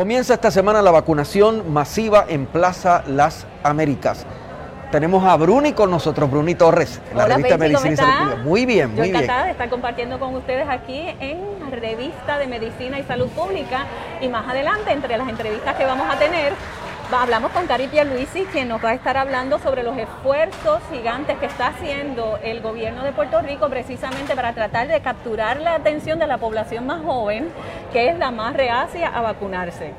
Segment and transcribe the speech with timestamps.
[0.00, 4.24] Comienza esta semana la vacunación masiva en Plaza Las Américas.
[4.90, 8.94] Tenemos a Bruni con nosotros, Bruni Torres, en la revista Medicina y Salud Muy bien,
[8.94, 13.02] muy Yo encantada de estar compartiendo con ustedes aquí en la revista de Medicina y
[13.02, 13.84] Salud Pública
[14.22, 16.54] y más adelante, entre las entrevistas que vamos a tener,
[17.18, 21.46] hablamos con Cari Luisi, quien nos va a estar hablando sobre los esfuerzos gigantes que
[21.46, 26.26] está haciendo el gobierno de Puerto Rico precisamente para tratar de capturar la atención de
[26.26, 27.48] la población más joven,
[27.92, 29.92] que es la más reacia a vacunarse.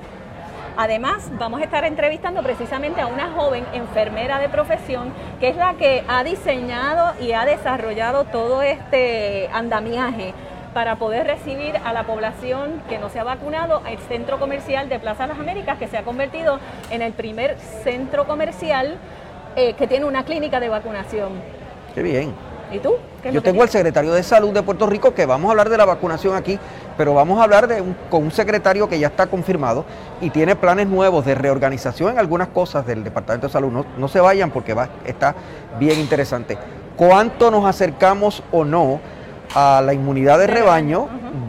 [0.78, 5.74] Además, vamos a estar entrevistando precisamente a una joven enfermera de profesión que es la
[5.74, 10.34] que ha diseñado y ha desarrollado todo este andamiaje
[10.74, 15.00] para poder recibir a la población que no se ha vacunado al centro comercial de
[15.00, 18.98] Plaza Las Américas, que se ha convertido en el primer centro comercial
[19.56, 21.34] eh, que tiene una clínica de vacunación.
[21.94, 22.34] Qué bien.
[22.72, 22.96] ¿Y tú?
[23.34, 25.84] Yo tengo al secretario de Salud de Puerto Rico que vamos a hablar de la
[25.84, 26.58] vacunación aquí,
[26.98, 29.84] pero vamos a hablar de con un secretario que ya está confirmado
[30.22, 33.86] y tiene planes nuevos de reorganización en algunas cosas del Departamento de Salud.
[33.98, 35.36] No, se vayan porque va, está
[35.78, 36.58] bien interesante.
[36.96, 39.02] ¿Cuánto nos acercamos o no
[39.56, 41.08] a la inmunidad de rebaño?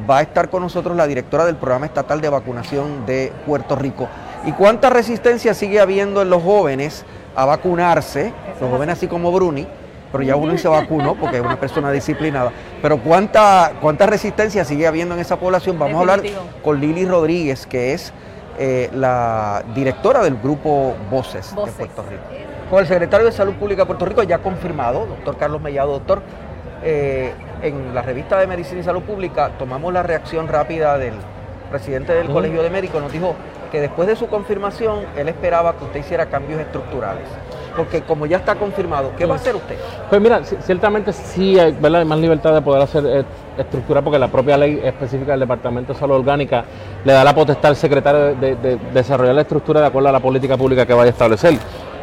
[0.09, 4.09] Va a estar con nosotros la directora del Programa Estatal de Vacunación de Puerto Rico.
[4.45, 7.05] ¿Y cuánta resistencia sigue habiendo en los jóvenes
[7.37, 8.33] a vacunarse?
[8.61, 9.67] Los jóvenes así como Bruni
[10.13, 12.53] pero ya uno se vacunó porque es una persona disciplinada.
[12.83, 15.79] Pero ¿cuánta, cuánta resistencia sigue habiendo en esa población?
[15.79, 16.23] Vamos a hablar
[16.63, 18.13] con Lili Rodríguez, que es
[18.59, 22.23] eh, la directora del grupo Voces, de Puerto Rico.
[22.71, 26.23] Con el secretario de Salud Pública de Puerto Rico ya confirmado, doctor Carlos Mellado, doctor,
[26.83, 31.15] eh, en la revista de Medicina y Salud Pública tomamos la reacción rápida del
[31.71, 33.35] presidente del Colegio de Médicos, nos dijo
[33.71, 37.27] que después de su confirmación él esperaba que usted hiciera cambios estructurales
[37.77, 39.77] porque como ya está confirmado, ¿qué va a hacer usted?
[40.09, 43.25] Pues mira, ciertamente sí hay, más libertad de poder hacer eh,
[43.59, 46.65] estructura porque la propia ley específica del Departamento de Salud Orgánica
[47.05, 50.57] le da la potestad al secretario de, desarrollar la estructura de acuerdo a la política
[50.57, 51.55] pública que vaya a establecer.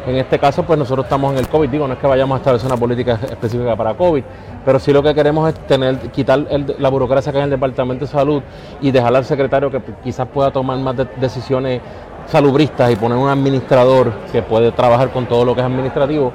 [0.06, 2.38] En este caso, pues nosotros estamos en el COVID, digo, no es que vayamos a
[2.38, 4.22] establecer una política específica para COVID,
[4.64, 6.46] pero sí lo que queremos es tener, quitar
[6.78, 8.42] la burocracia que hay en el Departamento de Salud
[8.80, 11.82] y dejar al secretario que quizás pueda tomar más decisiones
[12.26, 16.32] salubristas y poner un administrador que puede trabajar con todo lo que es administrativo,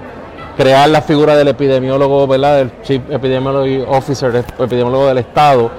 [0.55, 2.57] crear la figura del epidemiólogo, ¿verdad?
[2.57, 5.71] Del Chief Epidemiology Officer, epidemiólogo del Estado,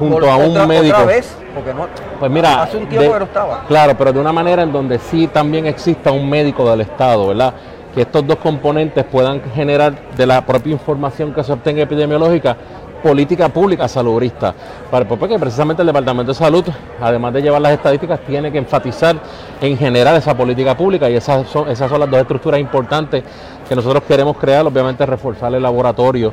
[0.00, 0.96] junto a un médico.
[0.96, 1.36] Otra vez?
[1.54, 1.86] Porque no,
[2.18, 3.64] pues mira, hace un tiempo que no estaba.
[3.68, 7.54] Claro, pero de una manera en donde sí también exista un médico del Estado, ¿verdad?
[7.94, 12.56] Que estos dos componentes puedan generar de la propia información que se obtenga epidemiológica
[13.02, 14.54] política pública salubrista.
[14.90, 16.64] Porque precisamente el Departamento de Salud,
[17.00, 19.16] además de llevar las estadísticas, tiene que enfatizar
[19.60, 23.24] en general esa política pública y esas son, esas son las dos estructuras importantes
[23.68, 26.32] que nosotros queremos crear, obviamente reforzar el laboratorio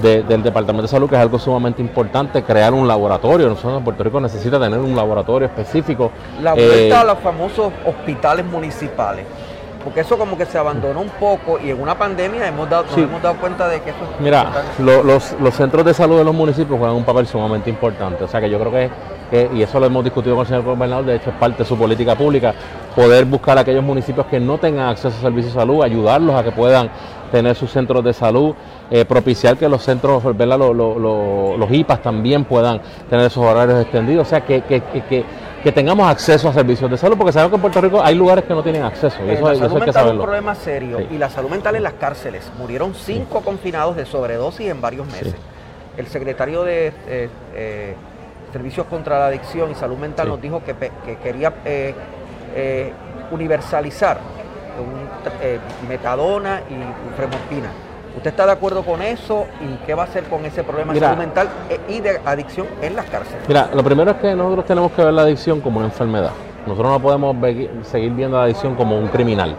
[0.00, 3.48] del Departamento de Salud, que es algo sumamente importante, crear un laboratorio.
[3.48, 6.10] Nosotros en Puerto Rico necesita tener un laboratorio específico.
[6.42, 9.24] La vuelta eh, a los famosos hospitales municipales
[9.86, 12.98] porque eso como que se abandonó un poco y en una pandemia hemos dado, nos
[12.98, 16.76] hemos dado cuenta de que eso es Mira, los, centros de salud de los municipios
[16.76, 18.72] juegan un papel sumamente importante, o sea que yo creo
[19.30, 21.64] que, y eso lo hemos discutido con el señor gobernador, de hecho es parte de
[21.66, 22.52] su política pública,
[22.96, 26.42] poder buscar a aquellos municipios que no tengan acceso a servicios de salud, ayudarlos a
[26.42, 26.90] que puedan
[27.26, 28.54] tener sus centros de salud,
[28.90, 34.40] eh, propiciar que los centros, los IPAs también puedan tener esos horarios extendidos, o sea
[34.42, 35.24] que, que, que
[35.66, 38.44] que tengamos acceso a servicios de salud, porque sabemos que en Puerto Rico hay lugares
[38.44, 39.16] que no tienen acceso.
[39.26, 41.00] Y eso, la salud mental es un problema serio.
[41.10, 42.48] Y la salud mental en las cárceles.
[42.56, 45.34] Murieron cinco confinados de sobredosis en varios meses.
[45.96, 47.96] El secretario de eh, eh,
[48.52, 50.72] Servicios contra la Adicción y Salud Mental nos dijo que,
[51.20, 51.52] quería
[54.76, 57.70] eh, universalizar metadona y fremospina
[58.16, 59.44] ¿Usted está de acuerdo con eso?
[59.60, 62.96] ¿Y qué va a hacer con ese problema salud mental eh, y de adicción en
[62.96, 63.46] las cárceles?
[63.46, 66.30] Mira, lo primero es que nosotros tenemos que ver la adicción como una enfermedad.
[66.66, 67.36] Nosotros no podemos
[67.82, 69.54] seguir viendo la adicción como un criminal.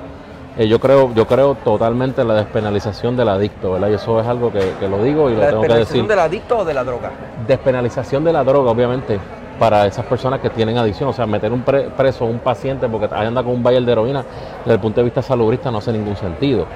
[0.58, 3.90] Eh, yo creo yo creo totalmente en la despenalización del adicto, ¿verdad?
[3.90, 5.78] Y eso es algo que, lo digo y lo tengo que decir.
[5.78, 7.12] ¿Despenalización del adicto o de la droga?
[7.46, 9.20] Despenalización de la droga, obviamente,
[9.60, 11.10] para esas personas que tienen adicción.
[11.10, 14.24] O sea, meter un preso un paciente porque anda con un baile de heroína,
[14.60, 16.68] desde el punto de vista salubrista, no hace ningún sentido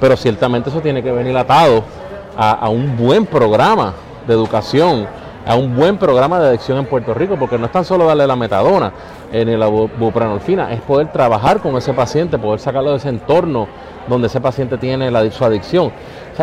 [0.00, 1.82] pero ciertamente eso tiene que venir atado
[2.36, 3.94] a, un buen programa
[4.26, 5.06] de educación
[5.46, 8.26] a un buen programa de adicción en Puerto Rico, porque no es tan solo darle
[8.26, 8.92] la metadona
[9.42, 13.66] ni la buprenorfina, es poder trabajar con ese paciente, poder sacarlo de ese entorno
[14.06, 15.90] donde ese paciente tiene la, su adicción.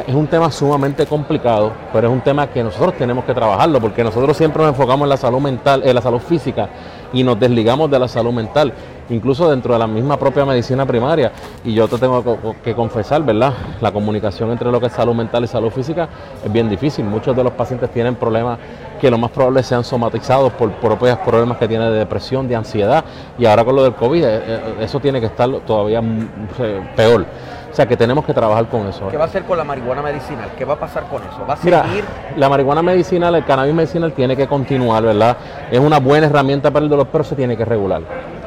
[0.08, 4.04] es un tema sumamente complicado, pero es un tema que nosotros tenemos que trabajarlo, porque
[4.04, 6.70] nosotros siempre nos enfocamos en la salud mental, en la salud física,
[7.14, 8.74] y nos desligamos de la salud mental
[9.12, 11.32] incluso dentro de la misma propia medicina primaria.
[11.64, 13.54] Y yo te tengo que confesar, ¿verdad?
[13.80, 16.10] La comunicación entre lo que es salud mental y salud física
[16.44, 17.06] es bien difícil.
[17.06, 18.58] Muchos de los pacientes tienen problemas
[19.00, 23.04] que lo más probable sean somatizados por propios problemas que tienen de depresión, de ansiedad.
[23.38, 27.26] Y ahora con lo del COVID, eh, eh, eso tiene que estar todavía mm, peor.
[27.72, 29.08] O sea que tenemos que trabajar con eso.
[29.08, 30.50] ¿Qué va a hacer con la marihuana medicinal?
[30.58, 31.46] ¿Qué va a pasar con eso?
[31.50, 32.04] ¿Va a seguir?
[32.36, 35.38] la marihuana medicinal, el cannabis medicinal tiene que continuar, ¿verdad?
[35.72, 38.02] Es una buena herramienta para el dolor, pero se tiene que regular.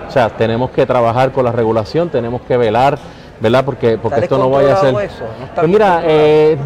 [0.06, 2.98] O sea, tenemos que trabajar con la regulación, tenemos que velar,
[3.40, 3.64] ¿verdad?
[3.64, 4.94] Porque, porque esto no vaya a ser...
[5.04, 5.24] Eso?
[5.54, 6.56] pues mira, eh,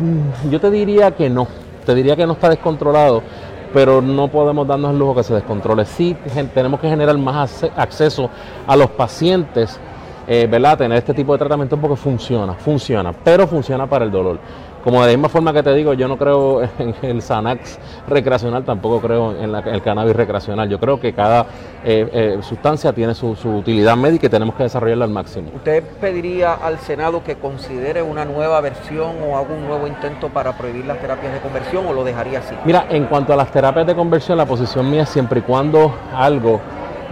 [0.51, 1.47] yo te diría que no,
[1.85, 3.23] te diría que no está descontrolado,
[3.73, 5.85] pero no podemos darnos el lujo que se descontrole.
[5.85, 6.17] Sí
[6.55, 8.31] tenemos que generar más acceso
[8.67, 9.79] a los pacientes,
[10.29, 10.77] eh, ¿verdad?
[10.77, 14.39] Tener este tipo de tratamiento porque funciona, funciona, pero funciona para el dolor.
[14.85, 17.79] Como de la misma forma que te digo, yo no creo en el Xanax
[18.09, 20.69] recreacional, tampoco creo en, el cannabis recreacional.
[20.69, 21.47] Yo creo que cada
[21.85, 25.51] eh, eh, sustancia tiene su, utilidad médica y tenemos que desarrollarla al máximo.
[25.57, 30.57] ¿Usted pediría al Senado que considere una nueva versión o haga un nuevo intento para
[30.57, 32.55] prohibir las terapias de conversión o lo dejaría así?
[32.65, 35.95] Mira, en cuanto a las terapias de conversión, la posición mía es siempre y cuando
[36.15, 36.61] algo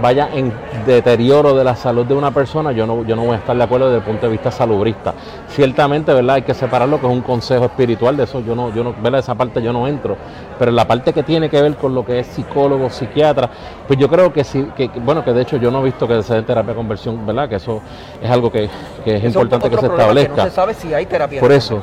[0.01, 0.53] vaya en
[0.85, 3.63] deterioro de la salud de una persona, yo no, yo no voy a estar de
[3.63, 5.15] acuerdo desde el punto de vista salubrista.
[5.49, 6.37] Ciertamente, ¿verdad?
[6.37, 8.95] Hay que separar lo que es un consejo espiritual, de eso yo no, yo no,
[9.01, 9.21] ¿verdad?
[9.21, 10.17] Esa parte yo no entro.
[10.59, 13.51] Pero la parte que tiene que ver con lo que es psicólogo, psiquiatra,
[13.87, 16.23] pues yo creo que sí, que, bueno, que de hecho yo no he visto que
[16.23, 17.49] se dé terapia de conversión, ¿verdad?
[17.49, 17.83] Que eso
[18.23, 18.69] es algo que,
[19.05, 20.37] es importante que se establezca.
[20.37, 21.83] no se sabe si hay terapia Por eso,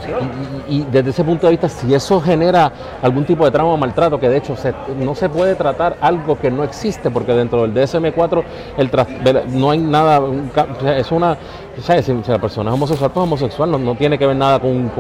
[0.68, 2.72] y, desde ese punto de vista, si eso genera
[3.02, 4.56] algún tipo de trauma o maltrato, que de hecho
[4.98, 8.44] no se puede tratar algo que no existe, porque dentro del DSM 4
[8.78, 8.90] el
[9.54, 10.22] no hay nada,
[10.98, 11.38] es una,
[11.82, 14.92] si la persona es homosexual, pues homosexual, no, tiene que ver nada con,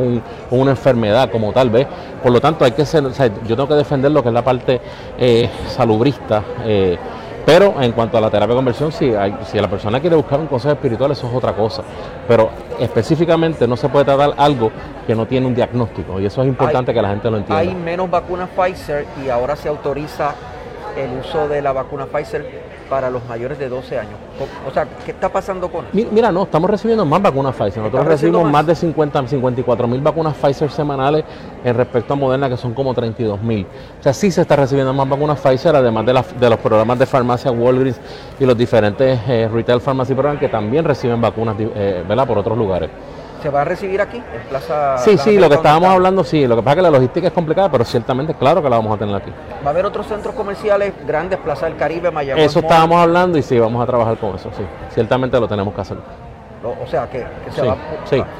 [0.51, 1.87] una enfermedad como tal, vez
[2.21, 3.03] Por lo tanto, hay que ser,
[3.47, 4.79] yo tengo que defender lo que es la parte
[5.17, 6.43] eh, salubrista.
[6.65, 6.97] Eh,
[7.45, 10.39] pero en cuanto a la terapia de conversión, si, hay, si la persona quiere buscar
[10.39, 11.83] un consejo espiritual, eso es otra cosa.
[12.27, 12.49] Pero
[12.79, 14.71] específicamente no se puede tratar algo
[15.05, 16.21] que no tiene un diagnóstico.
[16.21, 17.59] Y eso es importante que la gente lo entienda.
[17.59, 20.35] Hay menos vacunas Pfizer y ahora se autoriza
[20.95, 24.13] el uso de la vacuna Pfizer para los mayores de 12 años.
[24.67, 26.07] O sea, ¿qué está pasando con eso?
[26.11, 27.79] Mira, no, estamos recibiendo más vacunas Pfizer.
[27.79, 28.65] Nosotros recibimos más?
[28.65, 31.25] de 50, 54 mil vacunas Pfizer semanales
[31.63, 33.65] en respecto a Moderna, que son como 32 mil.
[33.99, 37.05] O sea, sí se está recibiendo más vacunas Pfizer, además de, de los programas de
[37.05, 37.99] farmacia Walgreens
[38.39, 42.27] y los diferentes eh, retail pharmacy programs que también reciben vacunas eh, ¿verdad?
[42.27, 42.89] por otros lugares.
[43.43, 44.97] ¿Se va a recibir aquí, en Plaza?
[44.99, 46.47] Sí, sí, lo que estábamos hablando, sí.
[46.47, 48.95] Lo que pasa es que la logística es complicada, pero ciertamente, claro que la vamos
[48.95, 49.33] a tener aquí.
[49.61, 52.41] ¿Va a haber otros centros comerciales grandes, Plaza del Caribe, Miami?
[52.41, 54.63] Eso estábamos hablando y sí, vamos a trabajar con eso, sí.
[54.93, 55.97] Ciertamente lo tenemos que hacer.
[56.63, 57.75] O sea, que, se, va,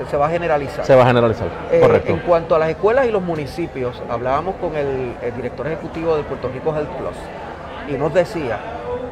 [0.09, 0.85] se, va a generalizar.
[0.85, 2.13] Se va a generalizar, eh, correcto.
[2.13, 6.23] En cuanto a las escuelas y los municipios, hablábamos con el, el director ejecutivo de
[6.23, 8.57] Puerto Rico Health Plus y nos decía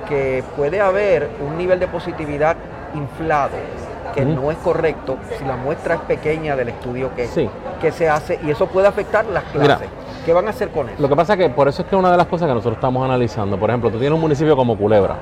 [0.07, 2.55] que puede haber un nivel de positividad
[2.94, 3.57] inflado
[4.13, 7.29] que no es correcto si la muestra es pequeña del estudio que,
[7.81, 9.87] que se hace y eso puede afectar las clases.
[10.25, 11.01] ¿Qué van a hacer con eso?
[11.01, 12.75] Lo que pasa es que por eso es que una de las cosas que nosotros
[12.75, 15.15] estamos analizando, por ejemplo, tú tienes un municipio como Culebra,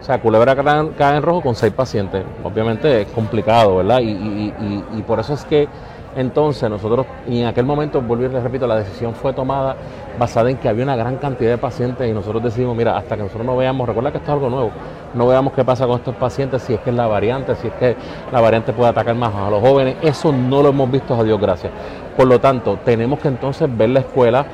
[0.00, 0.56] o sea, Culebra
[0.96, 2.24] cae en rojo con seis pacientes.
[2.44, 4.00] Obviamente es complicado, ¿verdad?
[4.00, 5.68] y por eso es que
[6.16, 9.76] entonces nosotros, y en aquel momento, vuelvo y les repito, la decisión fue tomada
[10.18, 13.22] basada en que había una gran cantidad de pacientes y nosotros decidimos, mira, hasta que
[13.22, 14.70] nosotros no veamos, recuerda que esto es algo nuevo,
[15.14, 17.74] no veamos qué pasa con estos pacientes, si es que es la variante, si es
[17.74, 17.96] que
[18.32, 21.40] la variante puede atacar más a los jóvenes, eso no lo hemos visto, a Dios
[21.40, 21.72] gracias.
[22.16, 24.46] Por lo tanto, tenemos que entonces ver la escuela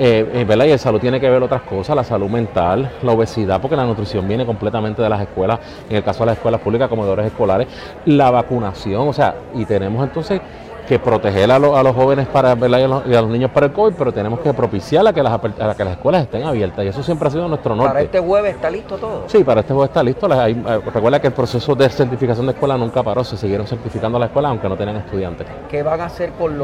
[0.00, 0.66] eh, eh, ¿verdad?
[0.66, 3.84] Y el salud tiene que ver otras cosas, la salud mental, la obesidad, porque la
[3.84, 5.58] nutrición viene completamente de las escuelas,
[5.90, 7.66] en el caso de las escuelas públicas, comedores escolares,
[8.04, 10.40] la vacunación, o sea, y tenemos entonces
[10.88, 14.40] que proteger a, los jóvenes para, Y, a los, niños para el COVID, pero tenemos
[14.40, 15.38] que propiciar a que, las,
[15.76, 16.82] que las escuelas estén abiertas.
[16.84, 17.90] Y eso siempre ha sido nuestro norte.
[17.90, 19.24] ¿Para este jueves está listo todo?
[19.26, 20.26] Sí, para este jueves está listo.
[20.46, 23.22] Eh, recuerda que el proceso de certificación de escuela nunca paró.
[23.22, 25.46] Se siguieron certificando las escuelas aunque no tenían estudiantes.
[25.70, 26.58] ¿Qué van a hacer con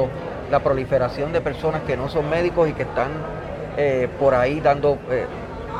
[0.50, 3.11] la proliferación de personas que no son médicos y que están
[3.76, 4.99] eh, por ahí dando...
[5.11, 5.26] Eh,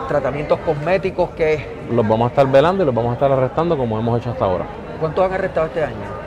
[0.09, 1.87] tratamientos cosméticos que...
[1.91, 4.45] Los vamos a estar velando y los vamos a estar arrestando como hemos hecho hasta
[4.45, 4.67] ahora.
[5.01, 6.24] ¿Cuántos han arrestado este año?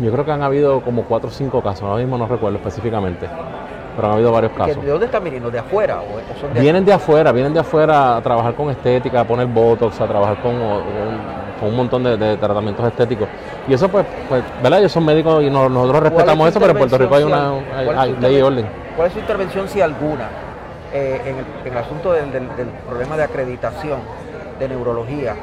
[0.00, 3.28] Yo creo que han habido como cuatro o cinco casos, ahora mismo no recuerdo específicamente,
[3.96, 4.82] pero han habido varios casos.
[4.82, 5.50] ¿De dónde están viniendo?
[5.50, 6.00] ¿De afuera?
[6.54, 10.40] vienen de afuera, vienen de afuera a trabajar con estética, a poner botox, a trabajar
[10.40, 13.28] con, un montón de, tratamientos estéticos.
[13.68, 14.80] Y eso pues, pues ¿verdad?
[14.80, 18.42] Ellos son médicos y nosotros respetamos eso, pero en Puerto Rico hay una ley y
[18.42, 18.66] orden.
[18.96, 20.28] ¿Cuál es su intervención, si alguna,
[20.92, 22.32] eh, en, el, asunto del,
[22.88, 24.00] problema de acreditación
[24.58, 25.36] de neurología.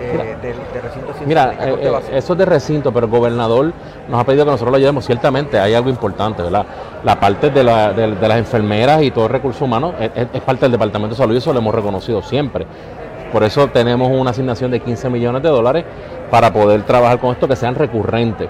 [0.00, 3.72] Eh, de, recinto Mira, eh, eso es de recinto, pero el gobernador
[4.08, 5.04] nos ha pedido que nosotros lo llevemos.
[5.04, 6.66] Ciertamente hay algo importante, ¿verdad?
[7.04, 11.18] La parte de, las enfermeras y todo el recurso humano es, parte del Departamento de
[11.18, 12.66] Salud y eso lo hemos reconocido siempre.
[13.32, 15.84] Por eso tenemos una asignación de 15 millones de dólares
[16.30, 18.48] para poder trabajar con esto que sean recurrentes.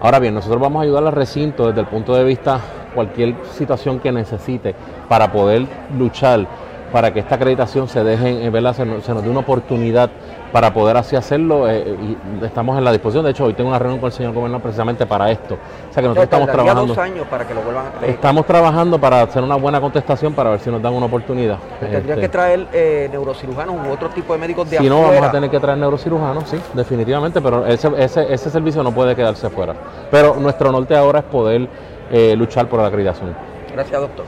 [0.00, 2.60] Ahora bien, nosotros vamos a ayudar al recinto desde el punto de vista
[2.94, 4.74] cualquier situación que necesite
[5.08, 6.46] para poder luchar
[6.94, 8.72] para que esta acreditación se deje, ¿verdad?
[8.72, 10.08] Se, nos, se nos dé una oportunidad
[10.52, 13.24] para poder así hacerlo eh, y estamos en la disposición.
[13.24, 15.54] De hecho, hoy tengo una reunión con el señor gobernador precisamente para esto.
[15.54, 17.02] O sea que nosotros estamos trabajando.
[17.02, 20.60] años para que lo vuelvan a Estamos trabajando para hacer una buena contestación para ver
[20.60, 21.58] si nos dan una oportunidad.
[21.80, 25.22] Tendrían este, que traer eh, neurocirujanos u otro tipo de médicos de Si no, vamos
[25.22, 29.50] a tener que traer neurocirujanos, sí, definitivamente, pero ese, ese, ese servicio no puede quedarse
[29.50, 29.74] fuera.
[30.12, 31.68] Pero nuestro norte ahora es poder
[32.12, 33.34] eh, luchar por la acreditación.
[33.72, 34.26] Gracias, doctor.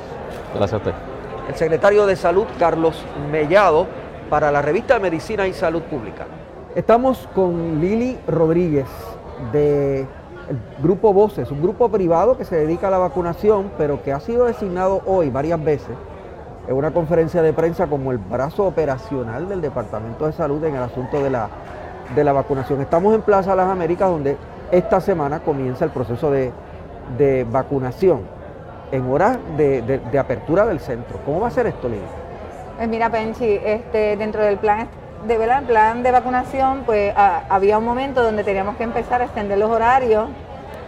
[0.52, 1.15] Gracias a usted.
[1.48, 3.86] El secretario de Salud, Carlos Mellado,
[4.28, 6.26] para la revista Medicina y Salud Pública.
[6.74, 8.86] Estamos con Lili Rodríguez
[9.52, 10.06] de
[10.82, 14.46] Grupo Voces, un grupo privado que se dedica a la vacunación, pero que ha sido
[14.46, 15.96] designado hoy varias veces
[16.66, 20.82] en una conferencia de prensa como el brazo operacional del Departamento de Salud en el
[20.82, 21.48] asunto de la,
[22.16, 22.80] de la vacunación.
[22.80, 24.36] Estamos en Plaza Las Américas, donde
[24.72, 26.50] esta semana comienza el proceso de
[27.16, 28.20] de vacunación
[28.92, 31.18] en horas de, apertura del centro.
[31.24, 32.02] ¿Cómo va a ser esto, Lili?
[32.76, 34.88] Pues mira, Penchi, este, dentro del plan
[35.26, 39.70] de, plan de vacunación, pues había un momento donde teníamos que empezar a extender los
[39.70, 40.28] horarios,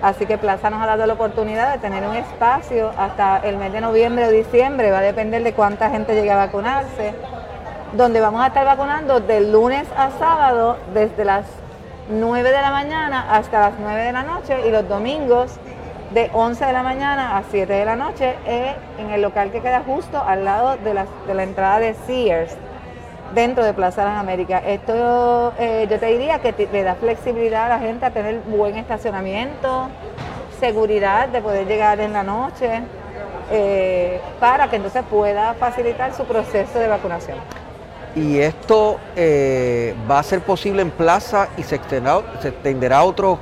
[0.03, 3.73] así que Plaza nos ha dado la oportunidad de tener un espacio hasta el mes
[3.73, 7.15] de noviembre o diciembre, va a depender de cuánta gente llegue a vacunarse,
[7.95, 11.47] donde vamos a estar vacunando del lunes a sábado desde las
[12.11, 15.59] 9 de la mañana hasta las 9 de la noche y los domingos
[16.11, 19.61] de 11 de la mañana a 7 de la noche eh, en el local que
[19.61, 22.57] queda justo al lado de la, de la entrada de Sears,
[23.35, 24.63] dentro de Plaza las Américas.
[24.67, 28.77] Esto eh, yo te diría que le da flexibilidad a la gente a tener buen
[28.77, 29.89] estacionamiento,
[30.59, 32.81] seguridad de poder llegar en la noche,
[33.51, 37.37] eh, para que entonces pueda facilitar su proceso de vacunación.
[38.15, 38.99] Y esto
[40.11, 43.39] va a ser posible en plaza y se extenderá, se extenderá a otros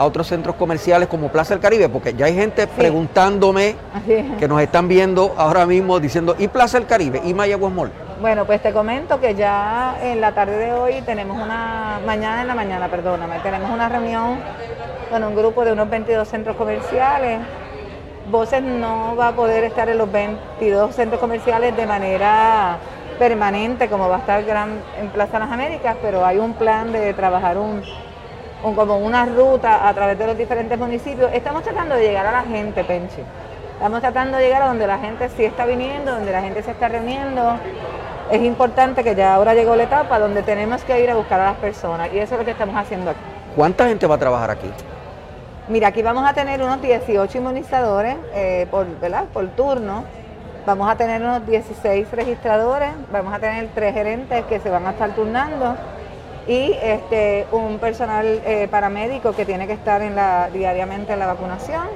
[0.00, 1.90] a otros centros comerciales como Plaza del Caribe?
[1.90, 3.76] Porque ya hay gente preguntándome
[4.38, 7.20] que nos están viendo ahora mismo diciendo, ¿y Plaza del Caribe?
[7.22, 7.92] ¿Y Mayagüez Mall?
[8.18, 12.46] Bueno, pues te comento que ya en la tarde de hoy tenemos una, mañana en
[12.46, 14.38] la mañana, perdóname, tenemos una reunión
[15.10, 17.40] con un grupo de unos 22 centros comerciales.
[18.30, 22.78] Voces no va a poder estar en los 22 centros comerciales de manera
[23.18, 24.42] permanente como va a estar
[24.98, 27.82] en Plaza Las Américas, pero hay un plan de trabajar un
[28.62, 31.30] como una ruta a través de los diferentes municipios.
[31.32, 33.22] Estamos tratando de llegar a la gente, Penchi.
[33.74, 36.70] Estamos tratando de llegar a donde la gente sí está viniendo, donde la gente se
[36.70, 37.58] está reuniendo.
[38.30, 41.46] Es importante que ya ahora llegó la etapa donde tenemos que ir a buscar a
[41.46, 43.20] las personas y eso es lo que estamos haciendo aquí.
[43.56, 44.70] ¿Cuánta gente va a trabajar aquí?
[45.68, 48.86] Mira, aquí vamos a tener unos 18 inmunizadores eh, por,
[49.32, 50.04] por turno.
[50.66, 54.90] Vamos a tener unos 16 registradores, vamos a tener tres gerentes que se van a
[54.90, 55.74] estar turnando
[56.46, 61.26] y este, un personal eh, paramédico que tiene que estar en la, diariamente en la
[61.26, 61.86] vacunación.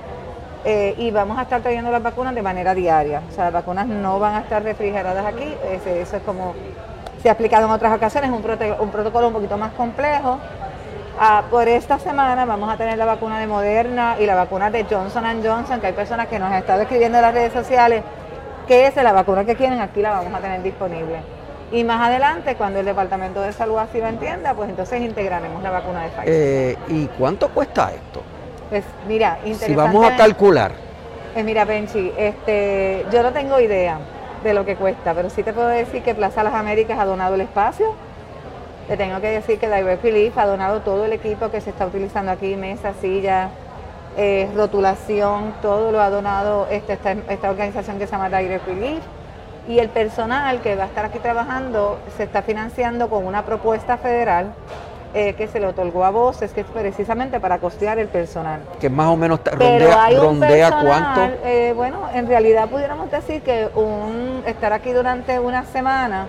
[0.66, 3.22] Eh, y vamos a estar trayendo las vacunas de manera diaria.
[3.28, 5.54] O sea, las vacunas no van a estar refrigeradas aquí.
[5.72, 6.54] eso es como
[7.22, 8.44] se ha explicado en otras ocasiones, un,
[8.80, 10.38] un protocolo un poquito más complejo.
[11.18, 14.84] Ah, por esta semana vamos a tener la vacuna de Moderna y la vacuna de
[14.84, 18.02] Johnson Johnson, que hay personas que nos han estado escribiendo en las redes sociales
[18.66, 21.20] que es la vacuna que quieren, aquí la vamos a tener disponible.
[21.74, 25.70] Y más adelante, cuando el Departamento de Salud así lo entienda, pues entonces integraremos la
[25.70, 26.24] vacuna de Pfizer.
[26.28, 28.22] Eh, ¿Y cuánto cuesta esto?
[28.70, 29.66] Pues mira, interesante.
[29.66, 30.70] Si vamos a calcular.
[31.32, 33.98] Pues mira, Penchi, este, yo no tengo idea
[34.44, 37.34] de lo que cuesta, pero sí te puedo decir que Plaza Las Américas ha donado
[37.34, 37.96] el espacio.
[38.86, 41.86] Te tengo que decir que Direct Relief ha donado todo el equipo que se está
[41.86, 43.48] utilizando aquí, mesa, silla,
[44.16, 49.02] eh, rotulación, todo lo ha donado esta, esta, esta organización que se llama Direct Relief
[49.68, 53.96] y el personal que va a estar aquí trabajando se está financiando con una propuesta
[53.96, 54.52] federal
[55.16, 58.60] eh, que se le otorgó a Voces, que es precisamente para costear el personal.
[58.80, 61.20] Que más o menos rondea, rondea cuánto.
[61.44, 66.26] Eh, bueno, en realidad pudiéramos decir que un estar aquí durante una semana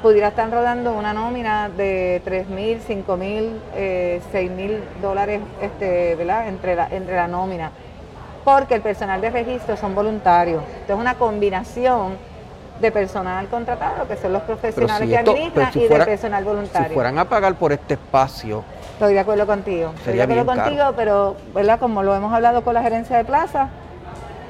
[0.00, 6.14] pudiera estar rodando una nómina de 3 mil, 5 mil, 6 eh, mil dólares este,
[6.16, 6.48] ¿verdad?
[6.48, 7.70] Entre, la, entre la nómina.
[8.44, 10.62] Porque el personal de registro son voluntarios.
[10.80, 12.29] Entonces, una combinación
[12.80, 16.88] de personal contratado, que son los profesionales que administran, y de personal voluntario.
[16.88, 18.64] Si fueran a pagar por este espacio.
[18.92, 19.92] Estoy de acuerdo contigo.
[19.96, 21.78] Estoy de acuerdo contigo, pero ¿verdad?
[21.78, 23.68] como lo hemos hablado con la gerencia de plaza,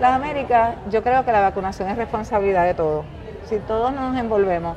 [0.01, 3.05] las Américas, yo creo que la vacunación es responsabilidad de todos.
[3.49, 4.77] Si todos nos envolvemos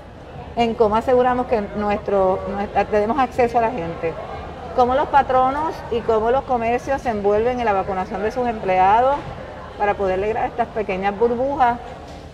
[0.55, 2.39] en cómo aseguramos que nuestro,
[2.91, 4.13] tenemos acceso a la gente,
[4.75, 9.15] cómo los patronos y cómo los comercios se envuelven en la vacunación de sus empleados
[9.77, 11.77] para poder lograr estas pequeñas burbujas,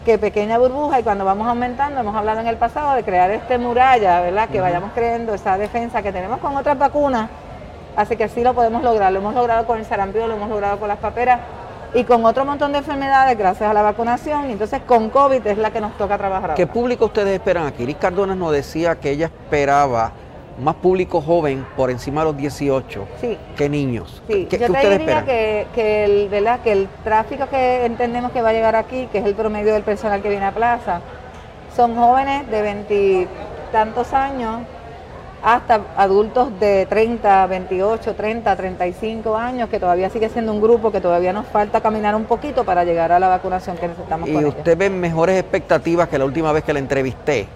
[0.05, 3.57] que pequeña burbuja y cuando vamos aumentando, hemos hablado en el pasado de crear este
[3.57, 4.49] muralla, ¿verdad?
[4.49, 7.29] Que vayamos creando esa defensa que tenemos con otras vacunas,
[7.95, 10.79] así que sí lo podemos lograr, lo hemos logrado con el sarampión, lo hemos logrado
[10.79, 11.39] con las paperas
[11.93, 14.49] y con otro montón de enfermedades gracias a la vacunación.
[14.49, 16.53] Y entonces con COVID es la que nos toca trabajar.
[16.55, 17.83] ¿Qué público ustedes esperan aquí?
[17.83, 20.11] Iris Cardona nos decía que ella esperaba
[20.59, 23.07] más público joven por encima de los 18
[23.55, 24.21] que niños.
[24.27, 24.47] Sí.
[24.49, 26.59] Yo te diría que, que, el, ¿verdad?
[26.61, 29.83] que el tráfico que entendemos que va a llegar aquí, que es el promedio del
[29.83, 31.01] personal que viene a plaza,
[31.75, 34.61] son jóvenes de veintitantos años
[35.41, 40.99] hasta adultos de 30, 28, 30, 35 años, que todavía sigue siendo un grupo que
[40.99, 44.27] todavía nos falta caminar un poquito para llegar a la vacunación que necesitamos.
[44.27, 47.47] ¿Y usted ve mejores expectativas que la última vez que la entrevisté?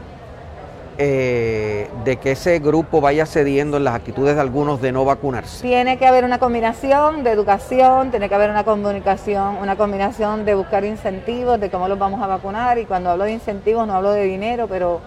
[1.00, 5.64] Eh, de que ese grupo vaya cediendo en las actitudes de algunos de no vacunarse?
[5.64, 10.54] Tiene que haber una combinación de educación, tiene que haber una comunicación, una combinación de
[10.54, 14.12] buscar incentivos de cómo los vamos a vacunar y cuando hablo de incentivos no hablo
[14.12, 15.02] de dinero, pero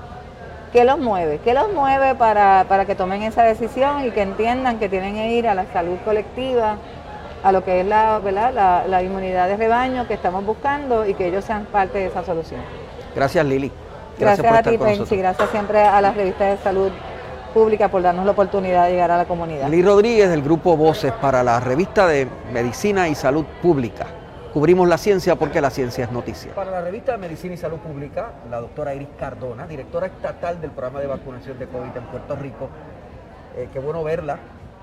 [0.73, 1.41] ¿Qué los mueve?
[1.43, 5.49] ¿Qué los mueve para, que tomen esa decisión y que entiendan que tienen que ir
[5.49, 6.77] a la salud colectiva,
[7.43, 8.21] a lo que es la,
[8.87, 12.61] la, inmunidad de rebaño que estamos buscando y que ellos sean parte de esa solución?
[13.15, 13.73] Gracias Lili.
[14.19, 15.17] Gracias, a ti, Pensi.
[15.17, 16.91] Gracias siempre a las revistas de salud
[17.53, 19.69] pública por darnos la oportunidad de llegar a la comunidad.
[19.69, 24.07] Lili Rodríguez del grupo Voces para la revista de Medicina y Salud Pública.
[24.53, 26.55] Cubrimos la ciencia porque la ciencia es noticia.
[26.55, 30.71] Para la revista de Medicina y Salud Pública, la doctora Iris Cardona, directora estatal del
[30.71, 32.69] programa de vacunación de COVID en Puerto Rico.
[33.57, 34.39] Eh, qué bueno verla.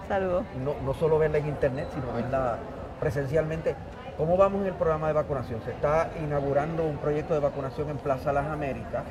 [0.08, 0.44] Saludos.
[0.64, 2.58] No, no solo verla en internet, sino verla
[3.00, 3.76] presencialmente.
[4.18, 5.60] ¿Cómo vamos en el programa de vacunación?
[5.64, 9.04] Se está inaugurando un proyecto de vacunación en Plaza Las Américas.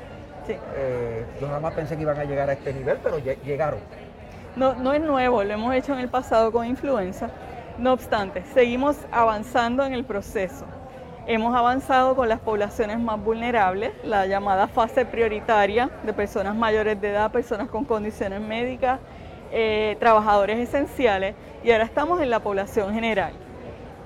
[0.47, 0.55] Sí.
[0.75, 3.79] Eh, yo jamás pensé que iban a llegar a este nivel, pero llegaron.
[4.55, 7.29] No, no es nuevo, lo hemos hecho en el pasado con influenza.
[7.77, 10.65] No obstante, seguimos avanzando en el proceso.
[11.27, 17.09] Hemos avanzado con las poblaciones más vulnerables, la llamada fase prioritaria de personas mayores de
[17.09, 18.99] edad, personas con condiciones médicas,
[19.51, 23.33] eh, trabajadores esenciales y ahora estamos en la población general.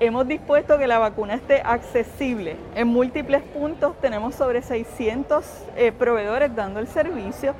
[0.00, 2.56] Hemos dispuesto que la vacuna esté accesible.
[2.76, 5.44] En múltiples puntos tenemos sobre 600
[5.76, 7.54] eh, proveedores dando el servicio,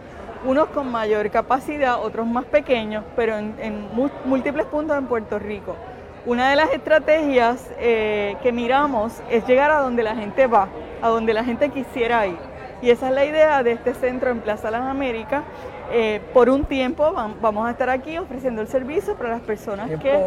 [0.44, 3.88] unos con mayor capacidad, otros más pequeños, pero en
[4.24, 5.74] múltiples puntos en Puerto Rico.
[6.26, 10.68] Una de las estrategias eh, que miramos es llegar a donde la gente va,
[11.02, 12.38] a donde la gente quisiera ir.
[12.82, 15.42] Y esa es la idea de este centro en Plaza Las Américas.
[15.90, 20.20] Eh, por un tiempo vamos a estar aquí ofreciendo el servicio para las personas que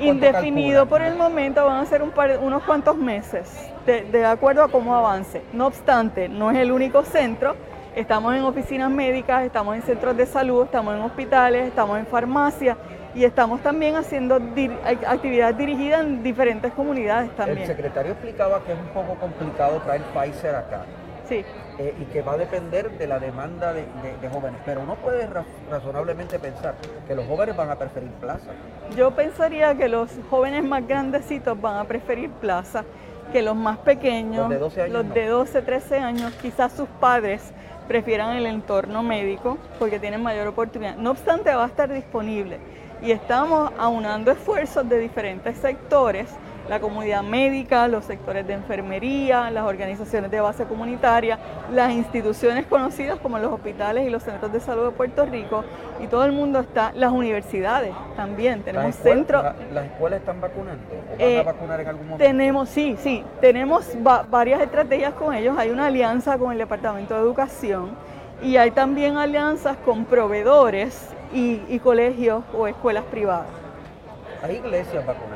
[0.00, 3.50] indefinido por el momento van a ser un par, unos cuantos meses,
[3.86, 5.42] de, de acuerdo a cómo avance.
[5.52, 7.56] No obstante, no es el único centro.
[7.94, 12.76] Estamos en oficinas médicas, estamos en centros de salud, estamos en hospitales, estamos en farmacias
[13.14, 14.36] y estamos también haciendo
[15.06, 17.58] actividades dirigidas en diferentes comunidades también.
[17.58, 20.86] El secretario explicaba que es un poco complicado traer Pfizer acá.
[21.32, 21.44] Sí.
[21.78, 23.84] Eh, y que va a depender de la demanda de,
[24.30, 24.60] jóvenes.
[24.66, 25.26] Pero uno puede
[25.70, 26.74] razonablemente pensar
[27.06, 28.50] que los jóvenes van a preferir plaza.
[28.94, 32.84] Yo pensaría que los jóvenes más grandecitos van a preferir plaza,
[33.32, 36.88] que los más pequeños, los de 12, años los de 12 13 años, quizás sus
[37.00, 37.52] padres
[37.88, 40.96] prefieran el entorno médico porque tienen mayor oportunidad.
[40.96, 42.58] No obstante, va a estar disponible
[43.02, 46.28] y estamos aunando esfuerzos de diferentes sectores,
[46.68, 51.38] la comunidad médica, los sectores de enfermería, las organizaciones de base comunitaria,
[51.72, 55.64] las instituciones conocidas como los hospitales y los centros de salud de Puerto Rico
[56.00, 59.44] y todo el mundo está, las universidades también, tenemos centros...
[59.72, 60.82] ¿Las escuelas están vacunando?
[60.90, 62.24] ¿O van a eh, vacunar en algún momento?
[62.24, 63.86] Tenemos, sí, sí, tenemos
[64.30, 67.90] varias estrategias con ellos, hay una alianza con el Departamento de Educación
[68.42, 73.46] y hay también alianzas con proveedores y, colegios o escuelas privadas.
[74.42, 75.31] ¿Hay iglesias vacunando?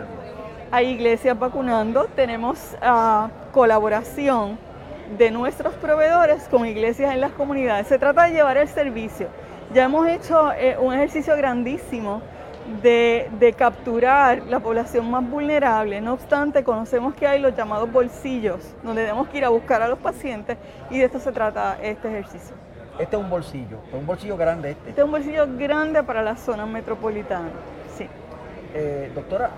[0.70, 4.58] Hay iglesias vacunando, tenemos ah, colaboración
[5.16, 7.86] de nuestros proveedores con iglesias en las comunidades.
[7.86, 9.28] Se trata de llevar el servicio.
[9.72, 12.20] Ya hemos hecho eh, un ejercicio grandísimo
[12.82, 16.00] de, de, capturar la población más vulnerable.
[16.00, 19.88] No obstante, conocemos que hay los llamados bolsillos, donde tenemos que ir a buscar a
[19.88, 20.58] los pacientes
[20.90, 22.56] y de esto se trata este ejercicio.
[22.98, 24.88] Este es un bolsillo, es un bolsillo grande este.
[24.88, 27.50] Este es un bolsillo grande para la zona metropolitana.
[28.74, 29.50] Eh, doctora,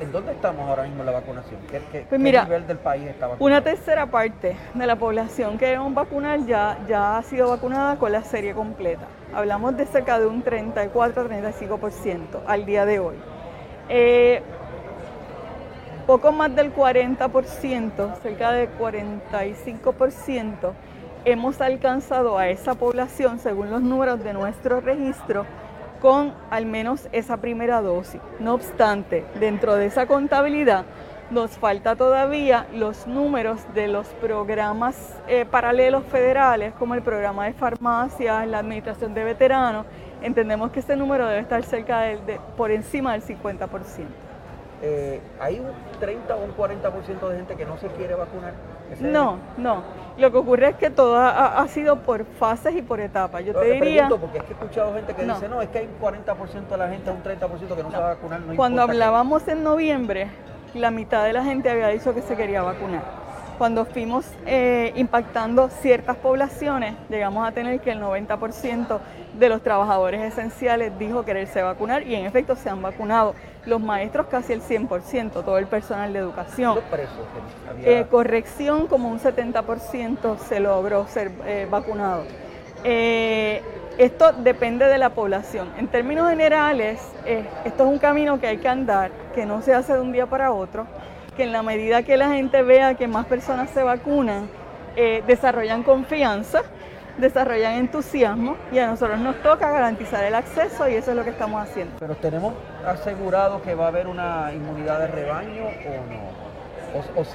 [0.00, 1.60] ¿en, dónde estamos ahora mismo en la vacunación?
[1.70, 3.44] ¿Qué, pues nivel del país está vacunado?
[3.44, 8.12] Una tercera parte de la población que debemos vacunar ya, ya ha sido vacunada con
[8.12, 9.06] la serie completa.
[9.34, 13.16] Hablamos de cerca de un 34-35% al día de hoy.
[13.88, 14.42] Eh,
[16.06, 20.72] poco más del 40%, cerca de 45%,
[21.24, 25.46] hemos alcanzado a esa población, según los números de nuestro registro,
[26.04, 28.20] con al menos esa primera dosis.
[28.38, 30.84] No obstante, dentro de esa contabilidad
[31.30, 34.94] nos falta todavía los números de los programas
[35.28, 39.86] eh, paralelos federales, como el programa de farmacias, la administración de veteranos.
[40.20, 43.70] Entendemos que ese número debe estar cerca de, por encima del 50%.
[44.82, 48.52] Eh, ¿Hay un 30 o un 40% de gente que no se quiere vacunar?
[49.00, 49.82] No, no.
[50.16, 53.44] Lo que ocurre es que todo ha, sido por fases y por etapas.
[53.44, 54.08] Yo te, diría.
[54.08, 56.76] porque es que he escuchado gente que dice, no, es que hay un 40% de
[56.76, 58.40] la gente, un 30% que no, se va a vacunar.
[58.54, 60.28] Cuando hablábamos en noviembre,
[60.74, 63.23] la mitad de la gente había dicho que se quería vacunar.
[63.58, 68.98] Cuando fuimos eh, impactando ciertas poblaciones, llegamos a tener que el 90%
[69.38, 73.34] de los trabajadores esenciales dijo quererse vacunar y en efecto se han vacunado.
[73.64, 76.78] Los maestros casi el 100%, todo el personal de educación.
[77.82, 82.24] Eh, corrección como un 70% se logró ser eh, vacunado.
[82.84, 85.68] esto depende de la población.
[85.78, 89.94] En términos generales, esto es un camino que hay que andar, que no se hace
[89.94, 90.86] de un día para otro
[91.34, 94.48] que en la medida que la gente vea que más personas se vacunan,
[94.96, 96.62] eh, desarrollan confianza,
[97.18, 101.30] desarrollan entusiasmo y a nosotros nos toca garantizar el acceso y eso es lo que
[101.30, 101.94] estamos haciendo.
[101.98, 102.54] Pero tenemos
[102.86, 106.54] asegurado que va a haber una inmunidad de rebaño o no?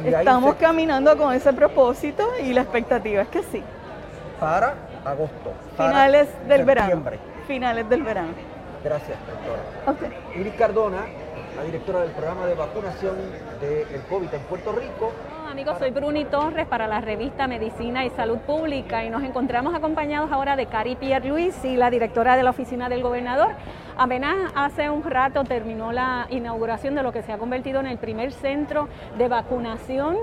[0.06, 3.62] estamos caminando con ese propósito y la expectativa es que sí.
[4.40, 5.54] Para agosto.
[5.76, 7.04] Finales del verano.
[7.46, 8.30] Finales del verano.
[8.84, 10.08] Gracias, doctora.
[10.10, 10.40] Okay.
[10.40, 11.06] Iris Cardona,
[11.60, 13.18] la directora del programa de vacunación
[13.60, 15.12] del COVID en Puerto Rico.
[15.52, 20.32] amigos, soy Bruni Torres para la revista Medicina y Salud Pública y nos encontramos acompañados
[20.32, 23.50] ahora de Cari Pierluisi, la directora de la oficina del gobernador.
[23.98, 27.98] Apenas hace un rato terminó la inauguración de lo que se ha convertido en el
[27.98, 30.16] primer centro de vacunación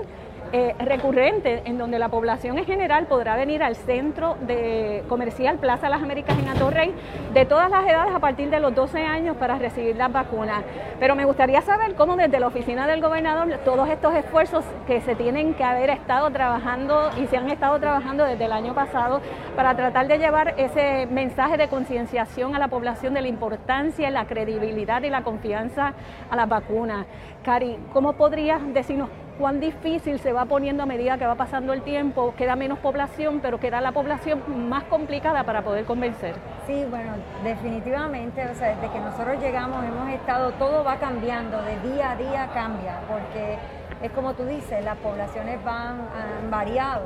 [0.53, 5.89] eh, recurrente en donde la población en general podrá venir al centro de comercial Plaza
[5.89, 6.93] Las Américas en Atorrey
[7.33, 10.63] de todas las edades a partir de los 12 años para recibir las vacunas.
[10.99, 15.15] Pero me gustaría saber cómo desde la oficina del gobernador todos estos esfuerzos que se
[15.15, 19.21] tienen que haber estado trabajando y se han estado trabajando desde el año pasado
[19.55, 24.25] para tratar de llevar ese mensaje de concienciación a la población de la importancia, la
[24.25, 25.93] credibilidad y la confianza
[26.29, 27.05] a las vacunas.
[27.43, 31.81] Cari, ¿cómo podrías decirnos cuán difícil se va poniendo a medida que va pasando el
[31.81, 36.35] tiempo, queda menos población, pero queda la población más complicada para poder convencer.
[36.65, 41.79] Sí, bueno, definitivamente, o sea, desde que nosotros llegamos hemos estado, todo va cambiando, de
[41.91, 43.57] día a día cambia, porque
[44.01, 47.03] es como tú dices, las poblaciones van, han variado.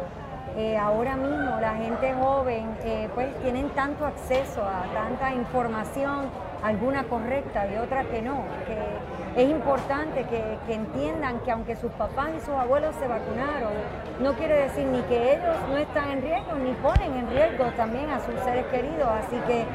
[0.57, 6.29] Eh, ahora mismo la gente joven eh, pues tienen tanto acceso a tanta información,
[6.61, 8.43] alguna correcta y otra que no,
[9.35, 13.71] es importante que, entiendan que aunque sus papás y sus abuelos se vacunaron,
[14.19, 18.09] no quiere decir ni que ellos no están en riesgo, ni ponen en riesgo también
[18.09, 19.07] a sus seres queridos.
[19.07, 19.65] Así que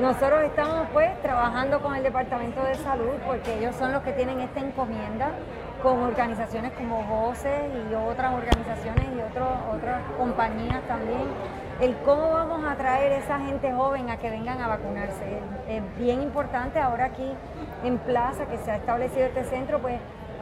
[0.00, 4.40] nosotros estamos pues trabajando con el Departamento de Salud porque ellos son los que tienen
[4.40, 5.30] esta encomienda
[5.82, 11.24] con organizaciones como Voces y otras organizaciones y otras compañías también
[11.80, 15.40] el cómo vamos a traer esa gente joven a que vengan a vacunarse.
[15.68, 17.28] Es, bien importante ahora aquí
[17.82, 19.98] en Plaza, que se ha establecido este centro, pues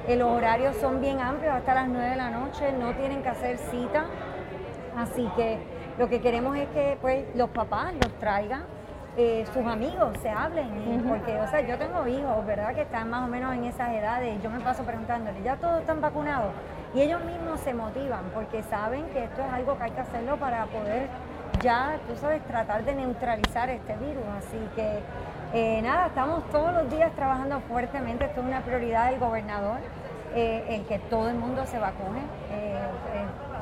[0.09, 3.59] los horarios son bien amplios, hasta las 9 de la noche, no tienen que hacer
[3.59, 4.07] cita.
[4.97, 5.59] Así que
[5.99, 8.65] lo que queremos es que pues los papás los traigan,
[9.17, 12.75] eh, sus amigos se hablen, porque o sea, yo tengo hijos, ¿verdad?
[12.75, 16.01] Que están más o menos en esas edades, yo me paso preguntándole, ¿ya todos están
[16.01, 16.53] vacunados?
[16.95, 20.37] Y ellos mismos se motivan porque saben que esto es algo que hay que hacerlo
[20.37, 21.09] para poder
[21.63, 24.25] ya, tú sabes, tratar de neutralizar este virus.
[24.39, 25.01] Así que
[25.55, 29.79] eh, nada, estamos todos los días trabajando fuertemente, esto es una prioridad del gobernador,
[30.35, 32.21] eh, el que todo el mundo se vacune,
[32.51, 32.79] eh,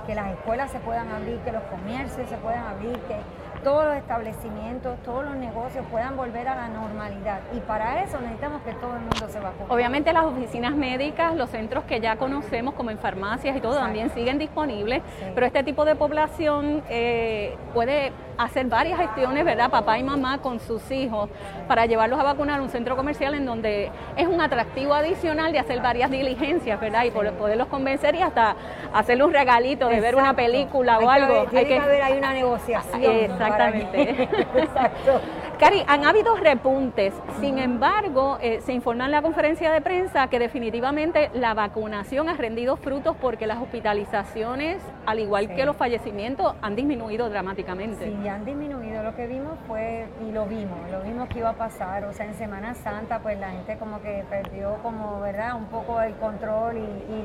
[0.07, 3.17] que las escuelas se puedan abrir, que los comercios se puedan abrir, que
[3.63, 7.41] todos los establecimientos, todos los negocios puedan volver a la normalidad.
[7.55, 9.67] Y para eso necesitamos que todo el mundo se vacune.
[9.69, 14.11] Obviamente las oficinas médicas, los centros que ya conocemos como en farmacias y todo también
[14.11, 15.03] siguen disponibles,
[15.35, 18.13] pero este tipo de población eh, puede
[18.45, 19.71] hacer varias gestiones, ¿verdad?
[19.71, 21.29] Papá y mamá con sus hijos
[21.69, 25.59] para llevarlos a vacunar a un centro comercial en donde es un atractivo adicional de
[25.59, 27.05] hacer varias diligencias, ¿verdad?
[27.05, 28.57] Y poderlos convencer y hasta
[28.93, 31.47] hacerle un regalito de ver una película o algo.
[31.55, 33.17] hay que, haber ahí una negociación.
[33.21, 34.23] Exactamente.
[34.55, 35.21] Exacto.
[35.61, 40.39] Cari, han habido repuntes, sin embargo, eh, se informa en la conferencia de prensa que
[40.39, 46.77] definitivamente la vacunación ha rendido frutos porque las hospitalizaciones, al igual que los fallecimientos, han
[46.77, 48.07] disminuido dramáticamente.
[48.07, 49.03] Sí, han disminuido.
[49.03, 52.25] lo que vimos fue, y lo vimos, lo vimos que iba a pasar, o sea,
[52.25, 55.57] en Semana Santa pues la gente como que perdió como, ¿verdad?
[55.57, 57.21] Un poco el control y,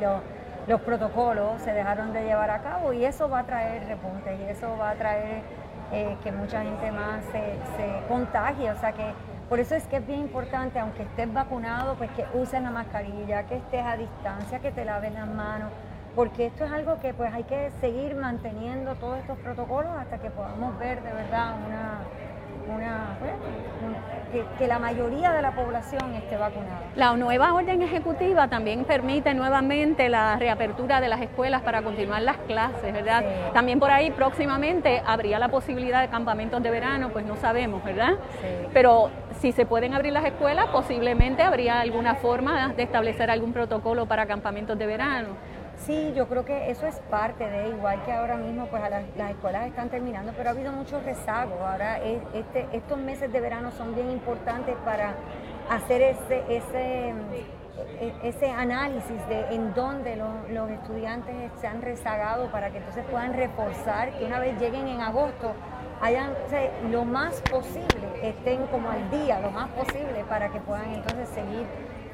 [0.68, 4.50] los protocolos se dejaron de llevar a cabo y eso va a traer repuntes y
[4.50, 5.44] eso va a traer
[5.92, 9.14] eh, que mucha gente más se, se contagie, o sea que
[9.50, 13.44] por eso es que es bien importante, aunque estés vacunado, pues que uses la mascarilla,
[13.44, 15.72] que estés a distancia, que te laves las manos,
[16.16, 20.30] porque esto es algo que pues hay que seguir manteniendo todos estos protocolos hasta que
[20.30, 22.00] podamos ver de verdad una,
[22.74, 23.18] una,
[24.58, 26.82] que, la mayoría de la población esté vacunada.
[26.96, 32.38] La nueva orden ejecutiva también permite nuevamente la reapertura de las escuelas para continuar las
[32.38, 33.24] clases, ¿verdad?
[33.54, 38.14] También por ahí próximamente habría la posibilidad de campamentos de verano, pues no sabemos, ¿verdad?
[38.74, 44.06] Pero si se pueden abrir las escuelas, posiblemente habría alguna forma de establecer algún protocolo
[44.06, 45.30] para campamentos de verano.
[45.78, 49.68] Sí, yo creo que eso es parte de, igual que ahora mismo, pues las, escuelas
[49.68, 51.56] están terminando, pero ha habido mucho rezago.
[51.66, 55.16] Ahora este, estos meses de verano son bien importantes para
[55.70, 57.14] hacer ese, ese,
[58.00, 63.34] e, ese análisis de en dónde los estudiantes se han rezagado para que entonces puedan
[63.34, 65.54] reforzar, que una vez lleguen en agosto
[66.02, 66.34] hayan
[66.92, 71.66] lo más posible, estén como al día, lo más posible para que puedan entonces seguir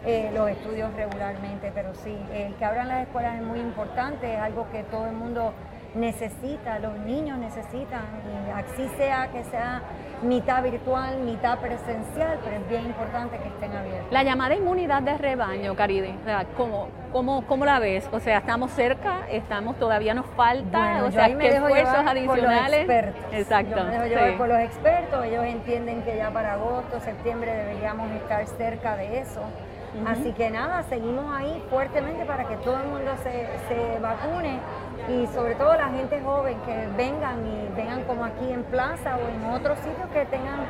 [0.06, 4.40] eh, los estudios regularmente, pero sí, el que abran las escuelas es muy importante, es
[4.40, 5.54] algo que todo el mundo
[5.94, 9.82] necesita, los niños necesitan, y así sea que sea
[10.24, 14.12] mitad virtual, mitad presencial, pero es bien importante que estén abiertos.
[14.12, 16.16] La llamada inmunidad de rebaño, Caride,
[16.56, 18.08] ¿cómo, cómo, cómo la ves?
[18.12, 19.28] O sea, ¿estamos cerca?
[19.30, 21.04] ¿Estamos todavía nos falta?
[21.04, 23.14] o sea, ¿qué esfuerzos adicionales?
[23.34, 23.78] Exacto.
[23.78, 28.10] Yo me dejo llevar por los expertos, ellos entienden que ya para agosto, septiembre deberíamos
[28.12, 29.42] estar cerca de eso.
[30.08, 34.60] Así que nada, seguimos ahí fuertemente para que todo el mundo se, se vacune
[35.10, 39.28] y sobre todo la gente joven que vengan y vengan como aquí en plaza o
[39.28, 40.62] en otros sitios que tengan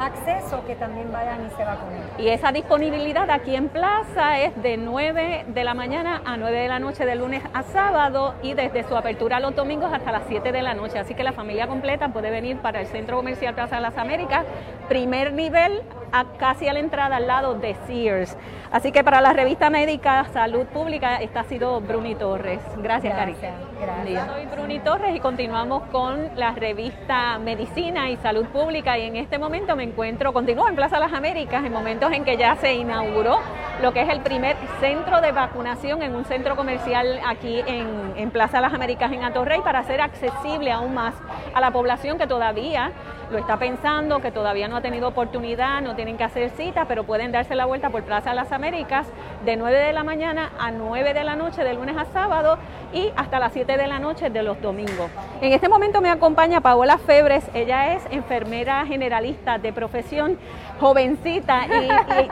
[0.00, 2.02] acceso, que también vayan y se vacunen.
[2.18, 6.68] Y esa disponibilidad aquí en plaza es de 9 de la mañana a 9 de
[6.68, 10.52] la noche de lunes a sábado y desde su apertura los domingos hasta las 7
[10.52, 10.98] de la noche.
[10.98, 14.44] Así que la familia completa puede venir para el Centro Comercial Plaza de las Américas,
[14.88, 15.82] primer nivel,
[16.12, 18.36] a casi a la entrada al lado de Sears.
[18.72, 22.60] Así que para la revista médica Salud Pública, esta ha sido Bruni Torres.
[22.78, 23.36] Gracias, Cari.
[23.80, 24.26] Gracias.
[24.26, 29.38] Soy Bruni Torres y continuamos con la revista Medicina y Salud Pública y en este
[29.38, 33.38] momento me encuentro, continúo en Plaza Las Américas, en momentos en que ya se inauguró
[33.80, 38.30] lo que es el primer centro de vacunación en un centro comercial aquí en, en
[38.30, 41.14] Plaza Las Américas en Atorrey para hacer accesible aún más
[41.54, 42.92] a la población que todavía
[43.30, 47.04] lo está pensando, que todavía no ha tenido oportunidad, no tienen que hacer cita, pero
[47.04, 49.06] pueden darse la vuelta por Plaza Las Américas
[49.44, 52.58] de 9 de la mañana a 9 de la noche de lunes a sábado
[52.92, 55.10] y hasta las 7 de la noche de los domingos.
[55.40, 60.38] En este momento me acompaña Paola Febres, ella es enfermera generalista de profesión,
[60.78, 61.66] jovencita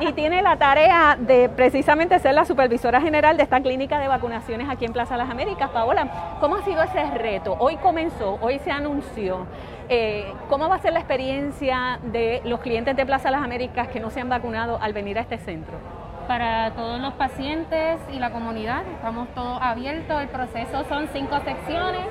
[0.01, 4.69] y, tiene la tarea de precisamente ser la supervisora general de esta clínica de vacunaciones
[4.69, 5.71] aquí en Plaza Las Américas.
[5.71, 7.57] Paola, ¿cómo ha sido ese reto?
[7.59, 9.47] Hoy comenzó, hoy se anunció.
[9.89, 14.01] Eh, ¿Cómo va a ser la experiencia de los clientes de Plaza Las Américas que
[14.01, 15.98] no se han vacunado al venir a este centro?
[16.29, 20.21] Para todos los pacientes y la comunidad, estamos todos abiertos.
[20.21, 22.05] El proceso son cinco secciones.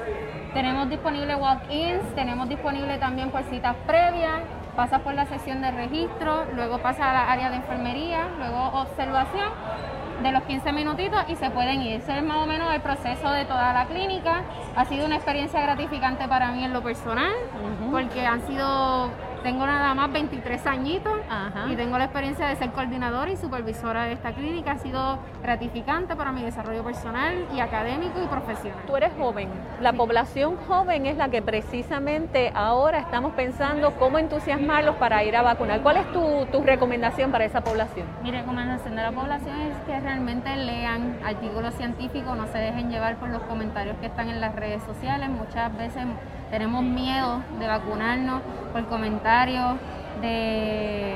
[0.56, 4.42] Tenemos disponible walk-ins, tenemos disponible también por citas previas.
[4.76, 9.50] Pasa por la sesión de registro, luego pasa a la área de enfermería, luego observación
[10.24, 12.02] de los 15 minutitos y se pueden ir.
[12.02, 14.42] Ese es más o menos el proceso de toda la clínica.
[14.76, 17.34] Ha sido una experiencia gratificante para mí en lo personal,
[17.92, 19.12] porque han sido
[19.44, 21.14] tengo nada más 23 añitos
[21.70, 24.72] y tengo la experiencia de ser coordinadora y supervisora de esta clínica.
[24.72, 28.80] Ha sido gratificante para mi desarrollo personal y académico y profesional.
[28.86, 29.50] Tú eres joven.
[29.82, 35.42] La población joven es la que precisamente ahora estamos pensando cómo entusiasmarlos para ir a
[35.42, 35.82] vacunar.
[35.82, 38.08] ¿Cuál es tu, tu recomendación para esa población?
[38.24, 43.18] Mi recomendación de la población es que realmente lean artículos científicos, no se dejen llevar
[43.18, 45.30] por los comentarios que están en las redes sociales.
[45.30, 46.06] Muchas veces
[46.52, 49.76] tenemos miedo de vacunarnos por comentarios
[50.22, 51.16] de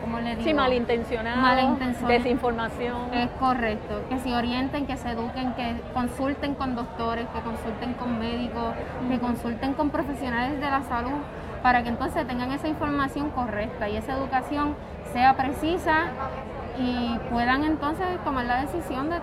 [0.00, 0.42] ¿cómo le digo?
[0.42, 3.12] Sí, malintencionado, desinformación.
[3.12, 8.18] Es correcto, que se orienten, que se eduquen, que consulten con doctores, que consulten con
[8.18, 8.74] médicos,
[9.08, 11.20] que consulten con profesionales de la salud
[11.66, 14.76] para que entonces tengan esa información correcta y esa educación
[15.12, 16.04] sea precisa
[16.78, 19.16] y puedan entonces tomar la decisión de,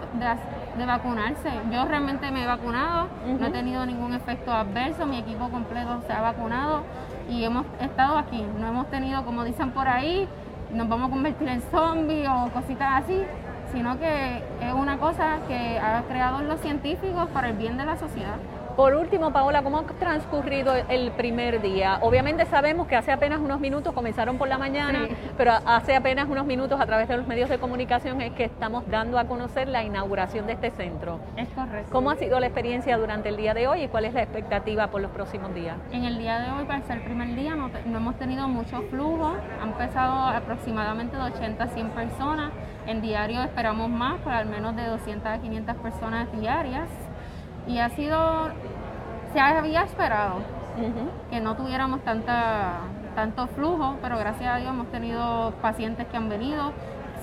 [0.78, 1.50] de, vacunarse.
[1.72, 3.08] Yo realmente me he vacunado,
[3.40, 6.84] no he tenido ningún efecto adverso, mi equipo completo se ha vacunado
[7.30, 8.46] y hemos estado aquí.
[8.60, 10.28] No hemos tenido, como dicen por ahí,
[10.70, 13.24] nos vamos a convertir en zombies o cositas así,
[13.72, 17.98] sino que es una cosa que ha creado los científicos para el bien de la
[17.98, 18.36] sociedad.
[18.76, 22.00] Por último, Paola, ¿cómo ha transcurrido el primer día?
[22.02, 25.08] Obviamente sabemos que hace apenas unos minutos, comenzaron por la mañana,
[25.38, 28.84] pero hace apenas unos minutos a través de los medios de comunicación es que estamos
[28.90, 31.20] dando a conocer la inauguración de este centro.
[31.38, 31.92] Es correcto.
[31.92, 34.88] ¿Cómo ha sido la experiencia durante el día de hoy y cuál es la expectativa
[34.88, 35.78] por los próximos días?
[35.92, 38.82] En el día de hoy, para ser el primer día, no, no hemos tenido mucho
[38.90, 39.36] flujo.
[39.62, 42.52] Han empezado aproximadamente de 80 a 100 personas.
[42.88, 46.90] En diario esperamos más, para al menos de 200 a 500 personas diarias
[47.68, 48.50] y ha sido,
[49.34, 50.36] se había esperado
[51.30, 52.80] que no tuviéramos tanta,
[53.16, 56.72] tanto flujo, pero gracias a Dios hemos tenido pacientes que han venido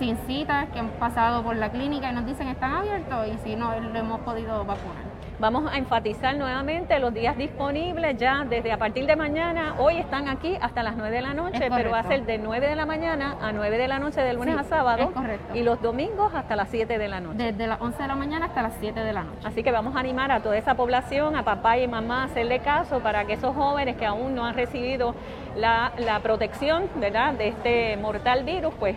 [0.01, 3.55] sin citas, que han pasado por la clínica y nos dicen están abiertos y si
[3.55, 5.11] no, lo hemos podido vacunar.
[5.39, 9.75] Vamos a enfatizar nuevamente los días disponibles ya desde a partir de mañana.
[9.79, 12.67] Hoy están aquí hasta las 9 de la noche, pero va a ser de 9
[12.67, 15.13] de la mañana a 9 de la noche de lunes a sábado.
[15.55, 17.39] Y los domingos hasta las 7 de la noche.
[17.39, 19.47] Desde las 11 de la mañana hasta las 7 de la noche.
[19.47, 22.61] Así que vamos a animar a toda esa población, a papá y mamá, a hacerle
[22.61, 25.15] caso para que esos jóvenes que aún no han recibido
[25.57, 27.33] la, la protección ¿verdad?
[27.35, 28.95] de este mortal virus, pues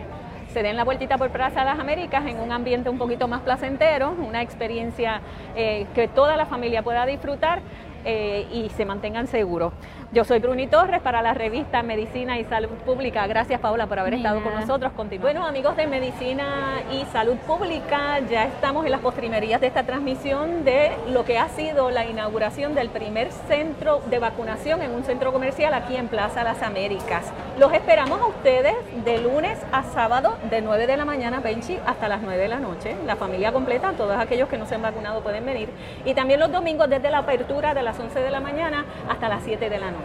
[0.53, 3.41] se den la vueltita por Plaza de las Américas en un ambiente un poquito más
[3.41, 5.19] placentero, una experiencia
[5.55, 7.61] eh, que toda la familia pueda disfrutar
[8.05, 9.73] eh, y se mantengan seguros.
[10.13, 13.25] Yo soy Bruni Torres para la revista Medicina y Salud Pública.
[13.25, 14.91] Gracias Paula por haber estado con nosotros.
[15.19, 20.65] Bueno amigos de Medicina y Salud Pública, ya estamos en las postrimerías de esta transmisión
[20.65, 25.33] de lo que ha sido la inauguración del primer centro de vacunación en un centro
[25.33, 27.31] comercial aquí en Plaza Las Américas.
[27.57, 32.07] Los esperamos a ustedes de lunes a sábado de 9 de la mañana, Benchi, hasta
[32.07, 32.95] las 9 de la noche.
[33.07, 35.69] La familia completa, todos aquellos que no se han vacunado pueden venir.
[36.05, 39.41] Y también los domingos desde la apertura de las 11 de la mañana hasta las
[39.43, 40.02] 7 de la noche.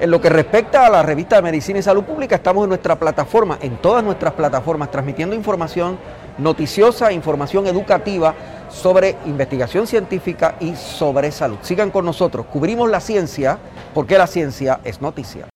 [0.00, 2.98] En lo que respecta a la revista de Medicina y Salud Pública, estamos en nuestra
[2.98, 5.98] plataforma, en todas nuestras plataformas, transmitiendo información
[6.36, 8.34] noticiosa, información educativa
[8.68, 11.58] sobre investigación científica y sobre salud.
[11.62, 13.58] Sigan con nosotros, cubrimos la ciencia
[13.94, 15.53] porque la ciencia es noticia.